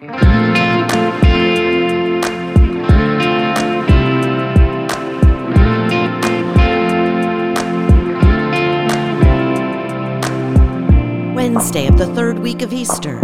Wednesday 0.00 0.18
of 11.88 11.98
the 11.98 12.06
third 12.14 12.38
week 12.38 12.62
of 12.62 12.72
Easter. 12.72 13.20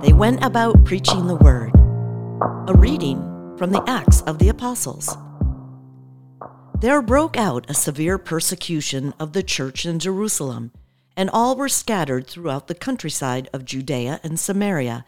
They 0.00 0.12
went 0.12 0.44
about 0.44 0.84
preaching 0.84 1.26
the 1.26 1.34
word. 1.34 1.72
A 2.68 2.74
reading 2.74 3.18
from 3.58 3.72
the 3.72 3.82
Acts 3.88 4.20
of 4.22 4.38
the 4.38 4.50
Apostles. 4.50 5.16
There 6.78 7.02
broke 7.02 7.36
out 7.36 7.68
a 7.68 7.74
severe 7.74 8.18
persecution 8.18 9.14
of 9.18 9.32
the 9.32 9.42
church 9.42 9.84
in 9.84 9.98
Jerusalem, 9.98 10.70
and 11.16 11.28
all 11.28 11.56
were 11.56 11.68
scattered 11.68 12.28
throughout 12.28 12.68
the 12.68 12.76
countryside 12.76 13.50
of 13.52 13.64
Judea 13.64 14.20
and 14.22 14.38
Samaria, 14.38 15.04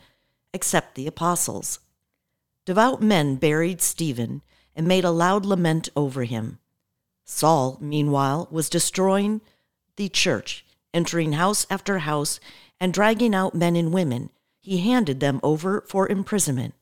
except 0.55 0.95
the 0.95 1.07
apostles. 1.07 1.79
Devout 2.65 3.03
men 3.03 3.37
buried 3.37 3.81
Stephen 3.81 4.43
and 4.75 4.87
made 4.87 5.05
a 5.05 5.11
loud 5.11 5.45
lament 5.45 5.89
over 5.97 6.25
him. 6.25 6.59
Saul, 7.25 7.79
meanwhile, 7.81 8.49
was 8.51 8.69
destroying 8.69 9.41
the 9.97 10.09
church, 10.09 10.65
entering 10.95 11.33
house 11.33 11.67
after 11.71 11.99
house, 12.01 12.41
and 12.81 12.93
dragging 12.93 13.35
out 13.35 13.55
men 13.55 13.77
and 13.77 13.93
women. 13.93 14.31
He 14.61 14.79
handed 14.79 15.21
them 15.21 15.41
over 15.43 15.85
for 15.89 16.09
imprisonment. 16.09 16.75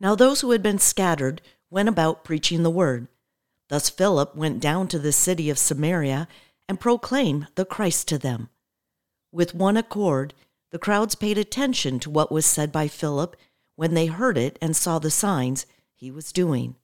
Now 0.00 0.14
those 0.14 0.40
who 0.40 0.50
had 0.50 0.62
been 0.62 0.78
scattered 0.78 1.40
went 1.70 1.88
about 1.88 2.24
preaching 2.24 2.62
the 2.62 2.70
word. 2.70 3.08
Thus 3.68 3.88
Philip 3.88 4.34
went 4.34 4.60
down 4.60 4.88
to 4.88 4.98
the 4.98 5.12
city 5.12 5.48
of 5.48 5.58
Samaria 5.58 6.28
and 6.68 6.80
proclaimed 6.80 7.46
the 7.54 7.64
Christ 7.64 8.08
to 8.08 8.18
them. 8.18 8.48
With 9.30 9.54
one 9.54 9.76
accord, 9.76 10.34
the 10.72 10.78
crowds 10.78 11.14
paid 11.14 11.38
attention 11.38 12.00
to 12.00 12.10
what 12.10 12.32
was 12.32 12.46
said 12.46 12.72
by 12.72 12.88
Philip 12.88 13.36
when 13.76 13.94
they 13.94 14.06
heard 14.06 14.38
it 14.38 14.58
and 14.60 14.74
saw 14.74 14.98
the 14.98 15.10
signs 15.10 15.66
he 15.94 16.10
was 16.10 16.32
doing. 16.32 16.76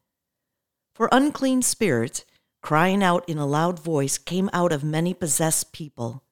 For 0.94 1.08
unclean 1.10 1.62
spirits, 1.62 2.24
crying 2.62 3.02
out 3.02 3.26
in 3.28 3.38
a 3.38 3.46
loud 3.46 3.78
voice, 3.78 4.18
came 4.18 4.50
out 4.52 4.72
of 4.72 4.84
many 4.84 5.14
possessed 5.14 5.72
people, 5.72 6.22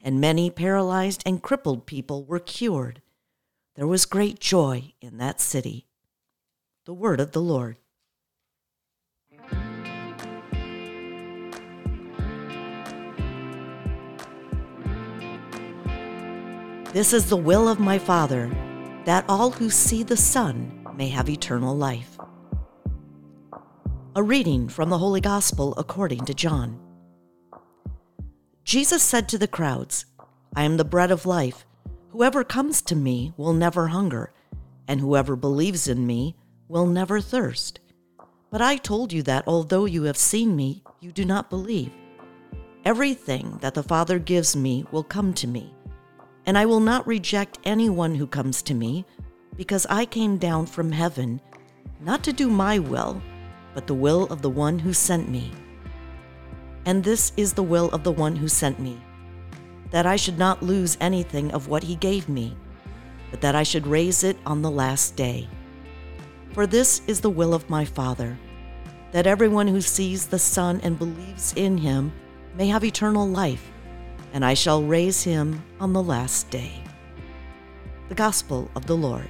and 0.00 0.20
many 0.20 0.50
paralyzed 0.50 1.22
and 1.24 1.42
crippled 1.42 1.86
people 1.86 2.24
were 2.24 2.38
cured. 2.38 3.00
There 3.74 3.86
was 3.86 4.04
great 4.04 4.38
joy 4.38 4.92
in 5.00 5.16
that 5.18 5.40
city. 5.40 5.86
The 6.84 6.94
word 6.94 7.20
of 7.20 7.32
the 7.32 7.40
Lord. 7.40 7.78
This 16.94 17.12
is 17.12 17.28
the 17.28 17.36
will 17.36 17.68
of 17.68 17.78
my 17.78 17.98
Father, 17.98 18.50
that 19.04 19.26
all 19.28 19.50
who 19.50 19.68
see 19.68 20.02
the 20.02 20.16
Son 20.16 20.86
may 20.96 21.08
have 21.08 21.28
eternal 21.28 21.76
life. 21.76 22.18
A 24.16 24.22
reading 24.22 24.70
from 24.70 24.88
the 24.88 24.96
Holy 24.96 25.20
Gospel 25.20 25.74
according 25.76 26.24
to 26.24 26.32
John. 26.32 26.80
Jesus 28.64 29.02
said 29.02 29.28
to 29.28 29.36
the 29.36 29.46
crowds, 29.46 30.06
I 30.56 30.62
am 30.62 30.78
the 30.78 30.84
bread 30.84 31.10
of 31.10 31.26
life. 31.26 31.66
Whoever 32.08 32.42
comes 32.42 32.80
to 32.82 32.96
me 32.96 33.34
will 33.36 33.52
never 33.52 33.88
hunger, 33.88 34.32
and 34.88 34.98
whoever 34.98 35.36
believes 35.36 35.88
in 35.88 36.06
me 36.06 36.36
will 36.68 36.86
never 36.86 37.20
thirst. 37.20 37.80
But 38.50 38.62
I 38.62 38.78
told 38.78 39.12
you 39.12 39.22
that 39.24 39.44
although 39.46 39.84
you 39.84 40.04
have 40.04 40.16
seen 40.16 40.56
me, 40.56 40.82
you 41.00 41.12
do 41.12 41.26
not 41.26 41.50
believe. 41.50 41.92
Everything 42.86 43.58
that 43.60 43.74
the 43.74 43.82
Father 43.82 44.18
gives 44.18 44.56
me 44.56 44.86
will 44.90 45.04
come 45.04 45.34
to 45.34 45.46
me 45.46 45.74
and 46.48 46.56
I 46.56 46.64
will 46.64 46.80
not 46.80 47.06
reject 47.06 47.58
anyone 47.64 48.14
who 48.14 48.26
comes 48.26 48.62
to 48.62 48.74
me, 48.74 49.04
because 49.54 49.84
I 49.90 50.06
came 50.06 50.38
down 50.38 50.64
from 50.64 50.90
heaven 50.90 51.42
not 52.00 52.24
to 52.24 52.32
do 52.32 52.48
my 52.48 52.78
will, 52.78 53.20
but 53.74 53.86
the 53.86 53.92
will 53.92 54.24
of 54.28 54.40
the 54.40 54.48
one 54.48 54.78
who 54.78 54.94
sent 54.94 55.28
me. 55.28 55.52
And 56.86 57.04
this 57.04 57.32
is 57.36 57.52
the 57.52 57.62
will 57.62 57.90
of 57.90 58.02
the 58.02 58.12
one 58.12 58.34
who 58.34 58.48
sent 58.48 58.80
me 58.80 58.98
that 59.90 60.06
I 60.06 60.16
should 60.16 60.38
not 60.38 60.62
lose 60.62 60.96
anything 61.02 61.50
of 61.50 61.68
what 61.68 61.82
he 61.82 61.96
gave 61.96 62.30
me, 62.30 62.56
but 63.30 63.42
that 63.42 63.54
I 63.54 63.62
should 63.62 63.86
raise 63.86 64.24
it 64.24 64.38
on 64.46 64.62
the 64.62 64.70
last 64.70 65.16
day. 65.16 65.46
For 66.52 66.66
this 66.66 67.02
is 67.06 67.20
the 67.20 67.28
will 67.28 67.52
of 67.52 67.68
my 67.68 67.84
Father, 67.84 68.38
that 69.12 69.26
everyone 69.26 69.68
who 69.68 69.82
sees 69.82 70.26
the 70.26 70.38
Son 70.38 70.80
and 70.82 70.98
believes 70.98 71.52
in 71.56 71.76
him 71.76 72.10
may 72.56 72.68
have 72.68 72.84
eternal 72.84 73.28
life 73.28 73.70
and 74.32 74.44
I 74.44 74.54
shall 74.54 74.82
raise 74.82 75.22
him 75.22 75.62
on 75.80 75.92
the 75.92 76.02
last 76.02 76.50
day. 76.50 76.82
The 78.08 78.14
Gospel 78.14 78.70
of 78.74 78.86
the 78.86 78.96
Lord. 78.96 79.28